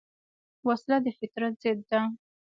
[0.67, 2.01] وسله د فطرت ضد ده